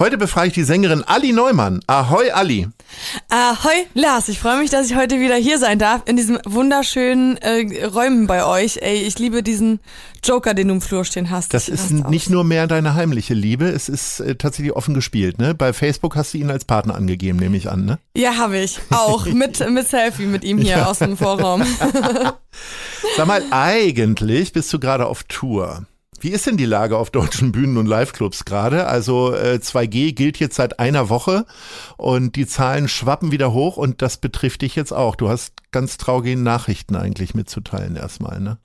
[0.00, 1.78] Heute befrage ich die Sängerin Ali Neumann.
[1.86, 2.66] Ahoi, Ali.
[3.28, 4.28] Ahoi, Lars.
[4.28, 8.26] Ich freue mich, dass ich heute wieder hier sein darf in diesen wunderschönen äh, Räumen
[8.26, 8.78] bei euch.
[8.82, 9.78] Ey, ich liebe diesen
[10.24, 11.54] Joker, den du im Flur stehen hast.
[11.54, 15.38] Das ist nicht nur mehr deine heimliche Liebe, es ist äh, tatsächlich offen gespielt.
[15.38, 15.54] Ne?
[15.54, 17.84] Bei Facebook hast du ihn als Partner angegeben, nehme ich an.
[17.84, 18.00] Ne?
[18.16, 18.80] Ja, habe ich.
[18.90, 21.62] Auch mit, mit Selfie mit ihm hier aus dem Vorraum.
[23.16, 25.86] Sag mal, eigentlich bist du gerade auf Tour.
[26.24, 28.86] Wie ist denn die Lage auf deutschen Bühnen und Liveclubs gerade?
[28.86, 31.44] Also äh, 2G gilt jetzt seit einer Woche
[31.98, 35.16] und die Zahlen schwappen wieder hoch und das betrifft dich jetzt auch.
[35.16, 38.56] Du hast ganz traurige Nachrichten eigentlich mitzuteilen erstmal, ne?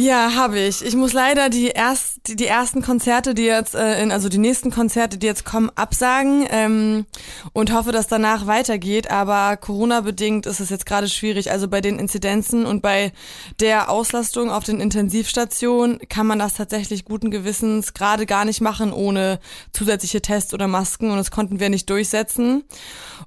[0.00, 0.82] Ja, habe ich.
[0.82, 4.38] Ich muss leider die erst die, die ersten Konzerte, die jetzt äh, in, also die
[4.38, 7.04] nächsten Konzerte, die jetzt kommen, absagen ähm,
[7.52, 9.10] und hoffe, dass danach weitergeht.
[9.10, 11.50] Aber Corona bedingt ist es jetzt gerade schwierig.
[11.50, 13.12] Also bei den Inzidenzen und bei
[13.60, 18.94] der Auslastung auf den Intensivstationen kann man das tatsächlich guten Gewissens gerade gar nicht machen
[18.94, 19.38] ohne
[19.74, 22.64] zusätzliche Tests oder Masken und das konnten wir nicht durchsetzen.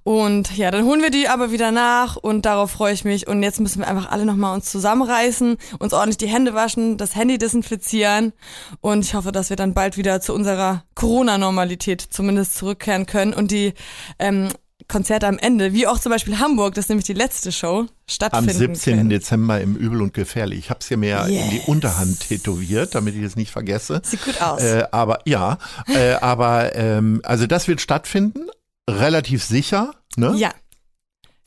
[0.02, 3.28] Und ja, dann holen wir die aber wieder nach und darauf freue ich mich.
[3.28, 6.98] Und jetzt müssen wir einfach alle nochmal uns zusammenreißen, uns ordentlich die Hände waschen waschen,
[6.98, 8.34] das Handy desinfizieren
[8.82, 13.52] und ich hoffe, dass wir dann bald wieder zu unserer Corona-Normalität zumindest zurückkehren können und
[13.52, 13.74] die
[14.20, 14.50] ähm,
[14.88, 18.50] Konzerte am Ende, wie auch zum Beispiel Hamburg, das ist nämlich die letzte Show, stattfinden
[18.50, 18.98] Am 17.
[18.98, 19.10] Können.
[19.10, 20.60] Dezember im Übel und Gefährlich.
[20.60, 21.46] Ich habe es hier mir yes.
[21.46, 24.02] in die Unterhand tätowiert, damit ich es nicht vergesse.
[24.04, 24.62] Sieht gut aus.
[24.62, 25.58] Äh, aber ja,
[25.88, 28.50] äh, aber ähm, also das wird stattfinden,
[28.90, 29.94] relativ sicher.
[30.18, 30.34] Ne?
[30.36, 30.52] Ja.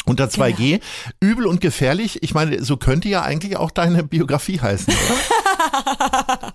[0.07, 0.57] Unter 2G.
[0.57, 0.85] Genau.
[1.21, 2.23] Übel und gefährlich.
[2.23, 6.55] Ich meine, so könnte ja eigentlich auch deine Biografie heißen, oder?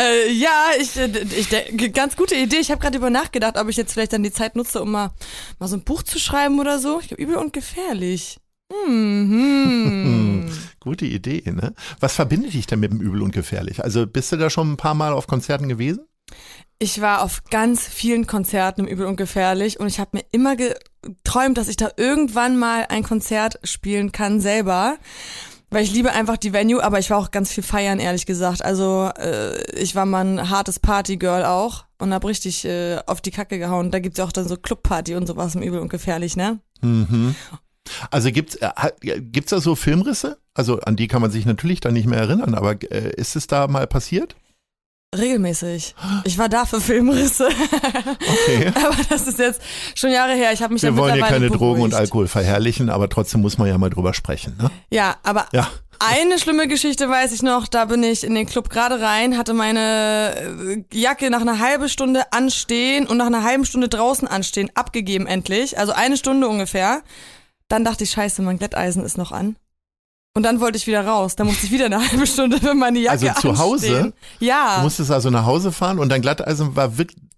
[0.00, 2.56] äh, ja, ich, äh, ich, ganz gute Idee.
[2.56, 5.10] Ich habe gerade über nachgedacht, ob ich jetzt vielleicht dann die Zeit nutze, um mal,
[5.58, 7.00] mal so ein Buch zu schreiben oder so.
[7.00, 8.38] Ich glaube, übel und gefährlich.
[8.86, 10.50] Mhm.
[10.80, 11.74] Gute Idee, ne?
[12.00, 13.84] Was verbindet dich denn mit dem Übel und gefährlich?
[13.84, 16.06] Also bist du da schon ein paar Mal auf Konzerten gewesen?
[16.78, 20.56] Ich war auf ganz vielen Konzerten im Übel und Gefährlich und ich habe mir immer
[21.04, 24.96] geträumt, dass ich da irgendwann mal ein Konzert spielen kann selber.
[25.70, 28.64] Weil ich liebe einfach die Venue, aber ich war auch ganz viel feiern, ehrlich gesagt.
[28.64, 33.32] Also äh, ich war mal ein hartes Partygirl auch und hab richtig äh, auf die
[33.32, 33.90] Kacke gehauen.
[33.90, 36.60] Da gibt's ja auch dann so Clubparty und sowas im Übel und Gefährlich, ne?
[36.80, 37.34] Mhm.
[38.10, 38.70] Also gibt's äh,
[39.20, 40.38] gibt's da so Filmrisse?
[40.54, 43.48] Also an die kann man sich natürlich dann nicht mehr erinnern, aber äh, ist es
[43.48, 44.36] da mal passiert?
[45.16, 45.94] Regelmäßig.
[46.24, 47.48] Ich war da für Filmrisse.
[47.48, 48.72] Okay.
[48.84, 49.60] aber das ist jetzt
[49.94, 50.52] schon Jahre her.
[50.52, 51.60] Ich habe mich Wir wollen hier keine beruhigt.
[51.60, 54.56] Drogen und Alkohol verherrlichen, aber trotzdem muss man ja mal drüber sprechen.
[54.60, 54.70] Ne?
[54.90, 55.68] Ja, aber ja.
[55.98, 57.68] eine schlimme Geschichte weiß ich noch.
[57.68, 61.88] Da bin ich in den Club gerade rein, hatte meine äh, Jacke nach einer halben
[61.88, 65.78] Stunde anstehen und nach einer halben Stunde draußen anstehen abgegeben endlich.
[65.78, 67.02] Also eine Stunde ungefähr.
[67.68, 69.56] Dann dachte ich, scheiße, mein Glätteisen ist noch an.
[70.36, 71.36] Und dann wollte ich wieder raus.
[71.36, 74.12] Da musste ich wieder eine halbe Stunde für meine Jacke Also zu Hause?
[74.40, 74.76] Ja.
[74.76, 76.92] Du musstest also nach Hause fahren und dein Glatteisen war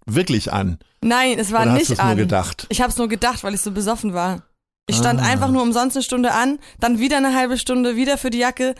[0.05, 0.79] wirklich an?
[1.01, 2.07] Nein, es war Oder nicht hast an.
[2.07, 2.65] nur gedacht?
[2.69, 4.41] Ich habe es nur gedacht, weil ich so besoffen war.
[4.89, 5.25] Ich stand ah.
[5.25, 8.73] einfach nur umsonst eine Stunde an, dann wieder eine halbe Stunde, wieder für die Jacke.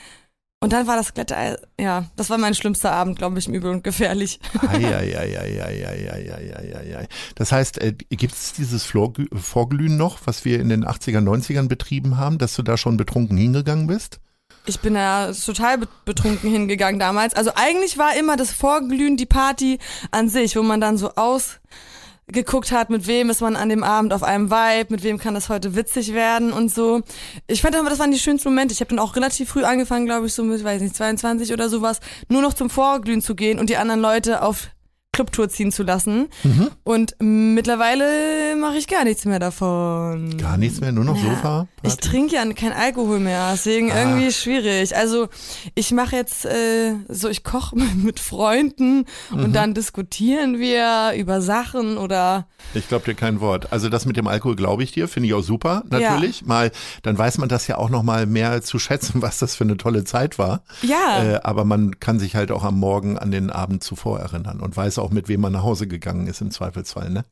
[0.59, 3.69] Und dann war das Glätteisen, ja, das war mein schlimmster Abend, glaube ich, im Übel
[3.69, 4.39] und gefährlich.
[4.67, 5.87] Eieieiei.
[7.35, 12.17] Das heißt, äh, gibt es dieses Vorglühen noch, was wir in den 80er, 90ern betrieben
[12.17, 14.19] haben, dass du da schon betrunken hingegangen bist?
[14.65, 17.35] Ich bin ja total betrunken hingegangen damals.
[17.35, 19.77] Also eigentlich war immer das Vorglühen die Party
[20.09, 21.11] an sich, wo man dann so
[22.29, 25.33] ausgeguckt hat, mit wem ist man an dem Abend auf einem Vibe, mit wem kann
[25.33, 27.01] das heute witzig werden und so.
[27.47, 28.73] Ich fand aber, das waren die schönsten Momente.
[28.73, 31.69] Ich habe dann auch relativ früh angefangen, glaube ich, so mit, weiß nicht, 22 oder
[31.69, 34.67] sowas, nur noch zum Vorglühen zu gehen und die anderen Leute auf
[35.17, 36.27] Clubtour ziehen zu lassen.
[36.43, 36.69] Mhm.
[36.83, 40.37] Und mittlerweile mache ich gar nichts mehr davon.
[40.37, 41.29] Gar nichts mehr, nur noch Ja.
[41.35, 41.67] Sofa.
[41.81, 43.99] Ich trinke ja kein Alkohol mehr, deswegen Ah.
[44.03, 44.95] irgendwie schwierig.
[44.95, 45.27] Also
[45.73, 49.43] ich mache jetzt äh, so, ich koche mit Freunden Mhm.
[49.43, 53.71] und dann diskutieren wir über Sachen oder Ich glaube dir kein Wort.
[53.73, 56.45] Also das mit dem Alkohol glaube ich dir, finde ich auch super, natürlich.
[56.45, 56.71] Mal,
[57.01, 59.77] dann weiß man das ja auch noch mal mehr zu schätzen, was das für eine
[59.77, 60.61] tolle Zeit war.
[60.83, 61.23] ja.
[61.23, 64.75] Äh, aber man kann sich halt auch am Morgen an den Abend zuvor erinnern und
[64.77, 67.23] weiß auch, mit wem man nach Hause gegangen ist im Zweifelsfall, ne?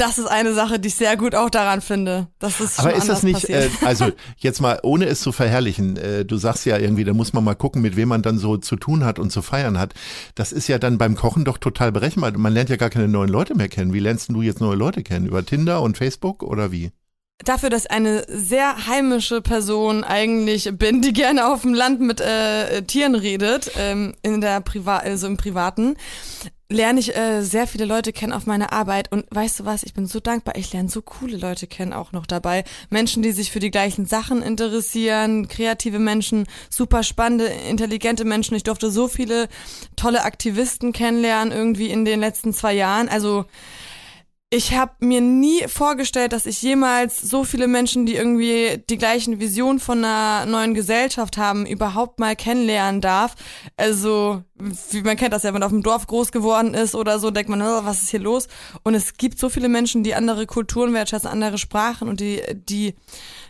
[0.00, 2.28] Das ist eine Sache, die ich sehr gut auch daran finde.
[2.38, 4.06] Das ist Aber ist das nicht, äh, also
[4.38, 7.54] jetzt mal, ohne es zu verherrlichen, äh, du sagst ja irgendwie, da muss man mal
[7.54, 9.92] gucken, mit wem man dann so zu tun hat und zu feiern hat.
[10.34, 12.32] Das ist ja dann beim Kochen doch total berechenbar.
[12.38, 13.92] Man lernt ja gar keine neuen Leute mehr kennen.
[13.92, 15.26] Wie lernst du jetzt neue Leute kennen?
[15.26, 16.92] Über Tinder und Facebook oder wie?
[17.44, 22.22] Dafür, dass ich eine sehr heimische Person eigentlich bin, die gerne auf dem Land mit
[22.22, 25.96] äh, Tieren redet, ähm, in der Priva also im Privaten,
[26.70, 29.12] lerne ich äh, sehr viele Leute kennen auf meiner Arbeit.
[29.12, 32.12] Und weißt du was, ich bin so dankbar, ich lerne so coole Leute kennen auch
[32.12, 32.64] noch dabei.
[32.88, 38.54] Menschen, die sich für die gleichen Sachen interessieren, kreative Menschen, super spannende, intelligente Menschen.
[38.56, 39.48] Ich durfte so viele
[39.96, 43.08] tolle Aktivisten kennenlernen irgendwie in den letzten zwei Jahren.
[43.08, 43.46] Also
[44.52, 49.38] ich habe mir nie vorgestellt, dass ich jemals so viele Menschen, die irgendwie die gleichen
[49.38, 53.36] Visionen von einer neuen Gesellschaft haben, überhaupt mal kennenlernen darf.
[53.76, 54.42] Also,
[54.90, 57.30] wie man kennt das ja, wenn man auf dem Dorf groß geworden ist oder so,
[57.30, 58.48] denkt man, oh, was ist hier los?
[58.82, 62.96] Und es gibt so viele Menschen, die andere Kulturen wertschätzen, andere Sprachen und die die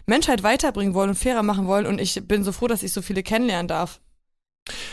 [0.05, 1.87] Menschheit weiterbringen wollen und fairer machen wollen.
[1.87, 4.01] Und ich bin so froh, dass ich so viele kennenlernen darf.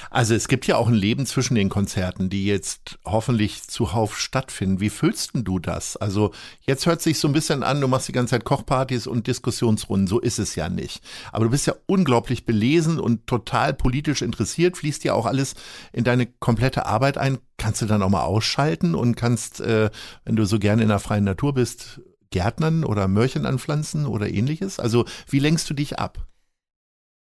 [0.09, 4.79] Also es gibt ja auch ein Leben zwischen den Konzerten, die jetzt hoffentlich zuhauf stattfinden.
[4.79, 5.97] Wie fühlst denn du das?
[5.97, 6.31] Also
[6.61, 10.07] jetzt hört sich so ein bisschen an, du machst die ganze Zeit Kochpartys und Diskussionsrunden.
[10.07, 11.01] So ist es ja nicht.
[11.31, 15.55] Aber du bist ja unglaublich belesen und total politisch interessiert, fließt ja auch alles
[15.93, 17.39] in deine komplette Arbeit ein.
[17.57, 19.89] Kannst du dann auch mal ausschalten und kannst, äh,
[20.25, 24.79] wenn du so gerne in der freien Natur bist, Gärtnern oder Mörchen anpflanzen oder ähnliches?
[24.79, 26.26] Also wie lenkst du dich ab?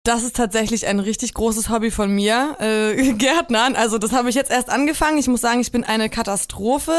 [0.07, 3.75] Das ist tatsächlich ein richtig großes Hobby von mir, äh, Gärtnern.
[3.75, 5.18] Also das habe ich jetzt erst angefangen.
[5.18, 6.95] Ich muss sagen, ich bin eine Katastrophe.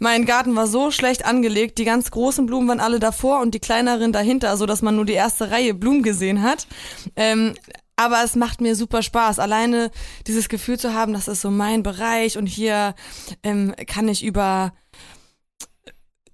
[0.00, 1.78] Mein Garten war so schlecht angelegt.
[1.78, 5.04] Die ganz großen Blumen waren alle davor und die kleineren dahinter, so dass man nur
[5.04, 6.66] die erste Reihe Blumen gesehen hat.
[7.14, 7.54] Ähm,
[7.94, 9.92] aber es macht mir super Spaß, alleine
[10.26, 12.96] dieses Gefühl zu haben, das ist so mein Bereich und hier
[13.44, 14.72] ähm, kann ich über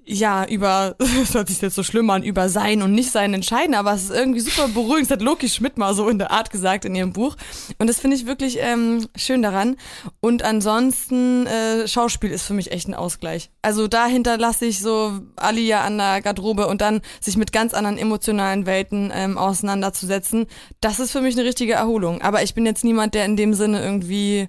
[0.06, 3.92] ja, über, das hört sich jetzt so schlimm an, über Sein und Nicht-Sein entscheiden, aber
[3.92, 5.10] es ist irgendwie super beruhigend.
[5.10, 7.36] Das hat Loki Schmidt mal so in der Art gesagt in ihrem Buch.
[7.78, 9.76] Und das finde ich wirklich ähm, schön daran.
[10.20, 13.50] Und ansonsten, äh, Schauspiel ist für mich echt ein Ausgleich.
[13.62, 17.98] Also dahinter lasse ich so Alia an der Garderobe und dann sich mit ganz anderen
[17.98, 20.46] emotionalen Welten ähm, auseinanderzusetzen.
[20.80, 22.22] Das ist für mich eine richtige Erholung.
[22.22, 24.48] Aber ich bin jetzt niemand, der in dem Sinne irgendwie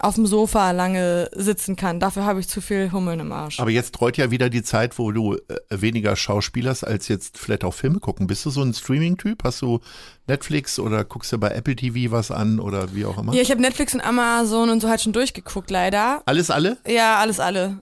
[0.00, 2.00] auf dem Sofa lange sitzen kann.
[2.00, 3.60] Dafür habe ich zu viel Hummeln im Arsch.
[3.60, 5.38] Aber jetzt rollt ja wieder die Zeit, wo du äh,
[5.70, 8.26] weniger Schauspielerst, als jetzt vielleicht auch Filme gucken.
[8.26, 9.44] Bist du so ein Streaming-Typ?
[9.44, 9.80] Hast du
[10.26, 13.34] Netflix oder guckst du bei Apple TV was an oder wie auch immer?
[13.34, 16.22] Ja, ich habe Netflix und Amazon und so halt schon durchgeguckt, leider.
[16.26, 16.78] Alles alle?
[16.86, 17.80] Ja, alles alle.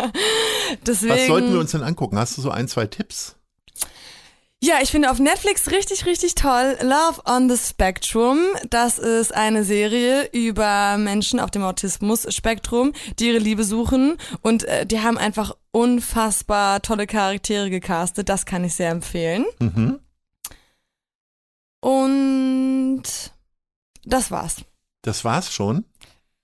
[0.86, 1.14] Deswegen.
[1.14, 2.18] Was sollten wir uns denn angucken?
[2.18, 3.36] Hast du so ein, zwei Tipps?
[4.62, 8.40] Ja, ich finde auf Netflix richtig, richtig toll Love on the Spectrum.
[8.68, 14.84] Das ist eine Serie über Menschen auf dem Autismus-Spektrum, die ihre Liebe suchen und äh,
[14.84, 18.28] die haben einfach unfassbar tolle Charaktere gecastet.
[18.28, 19.46] Das kann ich sehr empfehlen.
[19.60, 19.98] Mhm.
[21.80, 23.02] Und
[24.04, 24.56] das war's.
[25.00, 25.86] Das war's schon.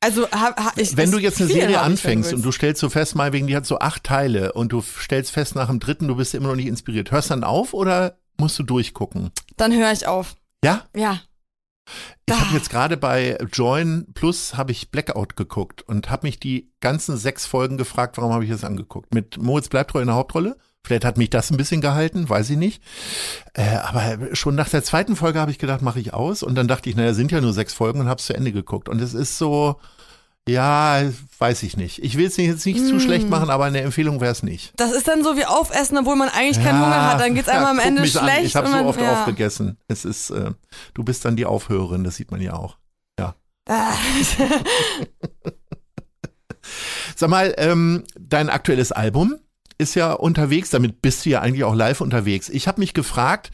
[0.07, 3.17] Also ha, ha, ich, Wenn du jetzt eine Serie anfängst und du stellst so fest,
[3.17, 6.15] mal wegen die hat so acht Teile und du stellst fest nach dem dritten, du
[6.15, 7.11] bist immer noch nicht inspiriert.
[7.11, 9.33] Hörst dann auf oder musst du durchgucken?
[9.57, 10.37] dann höre ich auf.
[10.63, 10.85] Ja?
[10.95, 11.23] Ja.
[12.25, 16.71] Ich habe jetzt gerade bei Join Plus habe ich Blackout geguckt und habe mich die
[16.81, 19.13] ganzen sechs Folgen gefragt, warum habe ich das angeguckt?
[19.13, 20.57] Mit Moritz Bleibtreu in der Hauptrolle.
[20.87, 22.81] Vielleicht hat mich das ein bisschen gehalten, weiß ich nicht.
[23.55, 26.45] Äh, aber schon nach der zweiten Folge habe ich gedacht, mache ich aus.
[26.45, 28.53] Und dann dachte ich, naja, sind ja nur sechs Folgen und habe es zu Ende
[28.53, 28.89] geguckt.
[28.89, 29.81] Und es ist so,
[30.49, 31.03] ja,
[31.41, 32.05] weiß ich nicht.
[32.05, 32.87] Ich will es jetzt nicht Mm.
[32.87, 34.75] zu schlecht machen, aber eine Empfehlung wäre es nicht.
[34.77, 37.21] Das ist dann so wie Aufessen, obwohl man eigentlich keinen Hunger hat.
[37.21, 38.39] Dann geht's einem am guck Ende mich schlecht.
[38.39, 38.45] An.
[38.45, 39.21] Ich habe so oft ja.
[39.21, 39.79] aufgegessen.
[39.89, 40.53] Es ist, äh,
[40.95, 42.77] du bist dann die Aufhörerin, das sieht man ja auch.
[43.69, 43.93] Ah.
[47.17, 49.35] Sag mal, ähm, dein aktuelles Album
[49.79, 52.49] ist ja unterwegs, damit bist du ja eigentlich auch live unterwegs.
[52.49, 53.51] Ich habe mich gefragt,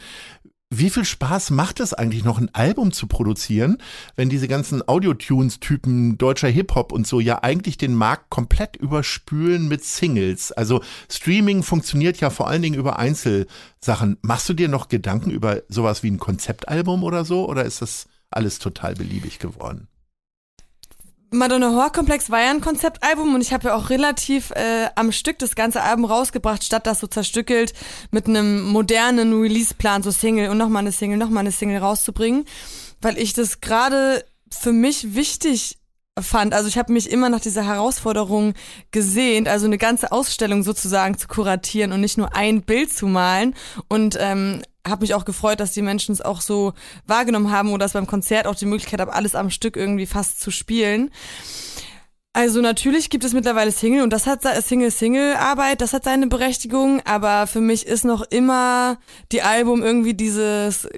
[0.74, 3.76] wie viel Spaß macht es eigentlich noch, ein Album zu produzieren,
[4.16, 9.84] wenn diese ganzen Audio-Tunes-Typen deutscher Hip-Hop und so ja eigentlich den Markt komplett überspülen mit
[9.84, 10.50] Singles?
[10.50, 14.16] Also Streaming funktioniert ja vor allen Dingen über Einzelsachen.
[14.22, 17.46] Machst du dir noch Gedanken über sowas wie ein Konzeptalbum oder so?
[17.46, 19.88] Oder ist das alles total beliebig geworden?
[21.34, 25.12] Madonna Horror Komplex war ja ein Konzeptalbum und ich habe ja auch relativ äh, am
[25.12, 27.72] Stück das ganze Album rausgebracht, statt das so zerstückelt
[28.10, 32.44] mit einem modernen Release-Plan, so Single und nochmal eine Single, nochmal eine Single rauszubringen,
[33.00, 35.78] weil ich das gerade für mich wichtig
[36.20, 36.52] fand.
[36.52, 38.52] Also ich habe mich immer nach dieser Herausforderung
[38.90, 43.54] gesehnt, also eine ganze Ausstellung sozusagen zu kuratieren und nicht nur ein Bild zu malen.
[43.88, 46.72] Und ähm, habe mich auch gefreut, dass die Menschen es auch so
[47.06, 50.40] wahrgenommen haben oder dass beim Konzert auch die Möglichkeit habe, alles am Stück irgendwie fast
[50.40, 51.10] zu spielen.
[52.34, 57.46] Also natürlich gibt es mittlerweile Single und das hat Single-Single-Arbeit, das hat seine Berechtigung, aber
[57.46, 58.98] für mich ist noch immer
[59.32, 60.88] die Album irgendwie dieses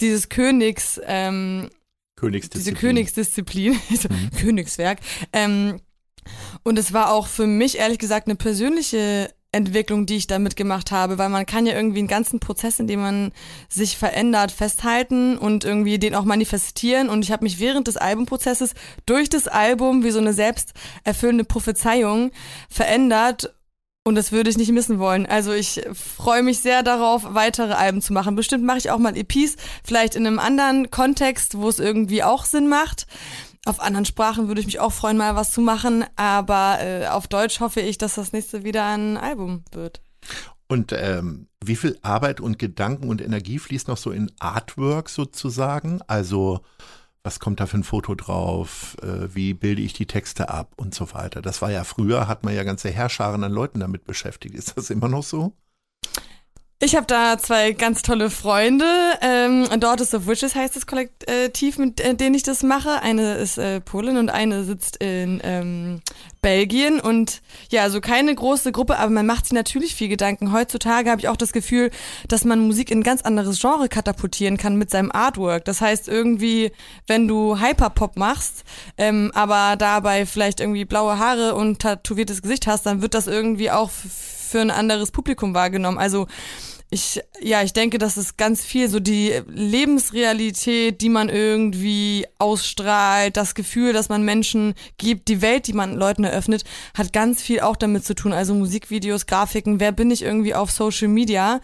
[0.00, 1.70] dieses Königs ähm,
[2.16, 2.74] Königsdisziplin.
[2.74, 4.30] diese Königsdisziplin, Mhm.
[4.38, 5.00] Königswerk.
[5.32, 5.80] Ähm,
[6.62, 10.90] und es war auch für mich ehrlich gesagt eine persönliche Entwicklung, die ich da mitgemacht
[10.90, 13.32] habe, weil man kann ja irgendwie einen ganzen Prozess, in dem man
[13.68, 17.08] sich verändert, festhalten und irgendwie den auch manifestieren.
[17.08, 18.74] Und ich habe mich während des Albumprozesses
[19.06, 22.30] durch das Album wie so eine selbsterfüllende Prophezeiung
[22.68, 23.54] verändert
[24.06, 25.24] und das würde ich nicht missen wollen.
[25.24, 28.36] Also ich freue mich sehr darauf, weitere Alben zu machen.
[28.36, 32.44] Bestimmt mache ich auch mal EPs, vielleicht in einem anderen Kontext, wo es irgendwie auch
[32.44, 33.06] Sinn macht.
[33.66, 36.04] Auf anderen Sprachen würde ich mich auch freuen, mal was zu machen.
[36.16, 40.02] Aber äh, auf Deutsch hoffe ich, dass das nächste wieder ein Album wird.
[40.68, 46.00] Und ähm, wie viel Arbeit und Gedanken und Energie fließt noch so in Artwork sozusagen?
[46.06, 46.60] Also
[47.22, 48.96] was kommt da für ein Foto drauf?
[49.02, 51.40] Äh, wie bilde ich die Texte ab und so weiter?
[51.40, 54.54] Das war ja früher, hat man ja ganze Herrscharen an Leuten damit beschäftigt.
[54.54, 55.54] Ist das immer noch so?
[56.84, 58.84] Ich habe da zwei ganz tolle Freunde.
[59.22, 63.00] Ähm, Daughters of Witches heißt das Kollektiv, mit äh, denen ich das mache.
[63.00, 66.02] Eine ist äh, Polin und eine sitzt in ähm,
[66.42, 67.00] Belgien.
[67.00, 70.52] Und ja, also keine große Gruppe, aber man macht sich natürlich viel Gedanken.
[70.52, 71.90] Heutzutage habe ich auch das Gefühl,
[72.28, 75.64] dass man Musik in ein ganz anderes Genre katapultieren kann mit seinem Artwork.
[75.64, 76.70] Das heißt irgendwie,
[77.06, 78.62] wenn du Hyperpop machst,
[78.98, 83.70] ähm, aber dabei vielleicht irgendwie blaue Haare und tätowiertes Gesicht hast, dann wird das irgendwie
[83.70, 85.98] auch für ein anderes Publikum wahrgenommen.
[85.98, 86.26] Also
[86.90, 93.36] ich, ja, ich denke, das ist ganz viel so die Lebensrealität, die man irgendwie ausstrahlt,
[93.36, 96.64] das Gefühl, dass man Menschen gibt, die Welt, die man Leuten eröffnet,
[96.96, 98.32] hat ganz viel auch damit zu tun.
[98.32, 101.60] Also Musikvideos, Grafiken, wer bin ich irgendwie auf Social Media?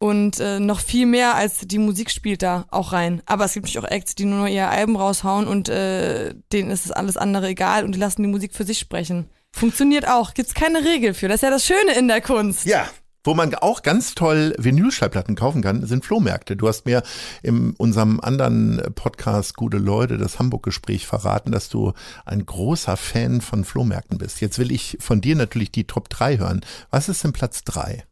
[0.00, 3.20] Und äh, noch viel mehr als die Musik spielt da auch rein.
[3.26, 6.70] Aber es gibt natürlich auch Acts, die nur noch ihr Alben raushauen und äh, denen
[6.70, 9.28] ist das alles andere egal und die lassen die Musik für sich sprechen.
[9.50, 10.34] Funktioniert auch.
[10.34, 11.26] Gibt's keine Regel für.
[11.26, 12.64] Das ist ja das Schöne in der Kunst.
[12.64, 12.88] Ja.
[13.24, 16.56] Wo man auch ganz toll Vinylschallplatten kaufen kann, sind Flohmärkte.
[16.56, 17.02] Du hast mir
[17.42, 21.92] in unserem anderen Podcast Gute Leute, das Hamburg-Gespräch verraten, dass du
[22.24, 24.40] ein großer Fan von Flohmärkten bist.
[24.40, 26.60] Jetzt will ich von dir natürlich die Top 3 hören.
[26.90, 28.04] Was ist denn Platz 3?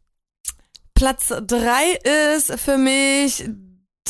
[0.94, 3.48] Platz 3 ist für mich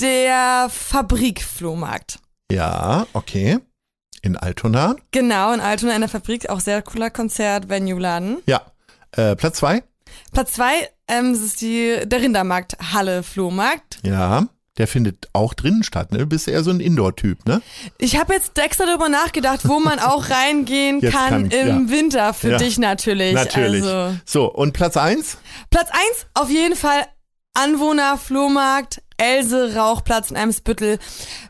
[0.00, 2.18] der Fabrikflohmarkt.
[2.50, 3.58] Ja, okay.
[4.22, 4.96] In Altona?
[5.10, 8.38] Genau, in Altona in der Fabrik, auch sehr cooler Konzert, Venue-Laden.
[8.46, 8.62] Ja.
[9.12, 9.82] Äh, Platz 2?
[10.32, 13.98] Platz 2 ähm, das ist die, der Rindermarkt Halle Flohmarkt.
[14.04, 14.46] Ja.
[14.78, 16.18] Der findet auch drinnen statt, ne?
[16.18, 17.62] Du bist eher so ein Indoor-Typ, ne?
[17.96, 21.90] Ich habe jetzt extra darüber nachgedacht, wo man auch reingehen kann, kann- im ja.
[21.90, 22.56] Winter, für Ja.
[22.58, 23.32] dich natürlich.
[23.32, 23.82] Natürlich.
[23.84, 25.38] Also, So, und Platz 1?
[25.70, 27.06] Platz 1 auf jeden Fall
[27.56, 30.98] Anwohner Flohmarkt Else Rauchplatz in Eimsbüttel.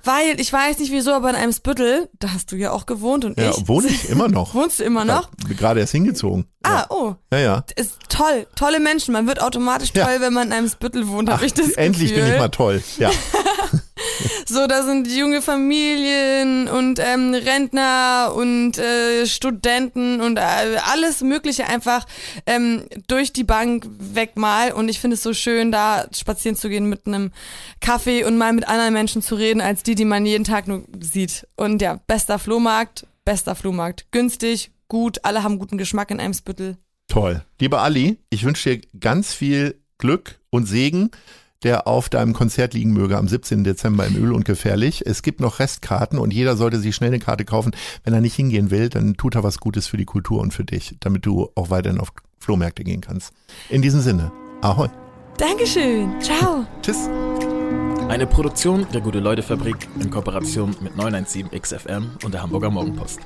[0.04, 3.36] Weil, ich weiß nicht wieso, aber in Eimsbüttel, da hast du ja auch gewohnt und
[3.40, 3.66] Ja, ich.
[3.66, 4.54] wohne ich immer noch.
[4.54, 5.30] Wohnst du immer noch?
[5.48, 6.46] Ja, gerade erst hingezogen.
[6.62, 7.14] Ah, oh.
[7.32, 7.64] Ja, ja.
[7.74, 8.46] Ist toll.
[8.54, 9.12] Tolle Menschen.
[9.12, 10.04] Man wird automatisch Ja.
[10.04, 12.24] toll, wenn man in Eimsbüttel wohnt, habe ich das Endlich Gefühl.
[12.26, 12.82] bin ich mal toll.
[12.98, 13.10] Ja.
[14.48, 21.66] So, da sind junge Familien und ähm, Rentner und äh, Studenten und äh, alles Mögliche
[21.66, 22.06] einfach
[22.46, 24.72] ähm, durch die Bank weg mal.
[24.72, 27.32] Und ich finde es so schön, da spazieren zu gehen mit einem
[27.80, 30.84] Kaffee und mal mit anderen Menschen zu reden, als die, die man jeden Tag nur
[31.00, 31.46] sieht.
[31.56, 34.06] Und ja, bester Flohmarkt, bester Flohmarkt.
[34.12, 36.76] Günstig, gut, alle haben guten Geschmack in Eimsbüttel.
[37.08, 37.44] Toll.
[37.60, 41.10] Lieber Ali, ich wünsche dir ganz viel Glück und Segen,
[41.62, 43.64] der auf deinem Konzert liegen möge am 17.
[43.64, 45.04] Dezember im Öl und Gefährlich.
[45.06, 47.72] Es gibt noch Restkarten und jeder sollte sich schnell eine Karte kaufen.
[48.04, 50.64] Wenn er nicht hingehen will, dann tut er was Gutes für die Kultur und für
[50.64, 53.32] dich, damit du auch weiterhin auf Flohmärkte gehen kannst.
[53.68, 54.88] In diesem Sinne, ahoi.
[55.38, 56.20] Dankeschön.
[56.20, 56.66] Ciao.
[56.82, 57.08] Tschüss.
[58.08, 63.18] Eine Produktion der Gute-Leute-Fabrik in Kooperation mit 917XFM und der Hamburger Morgenpost.